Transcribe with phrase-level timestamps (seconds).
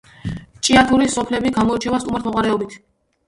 [0.69, 2.75] ჭიათურის სოფლები გამოირჩევა სტუმართმოყვარეობით